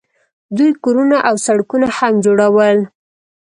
[0.57, 2.77] دوی کورونه او سړکونه هم جوړول.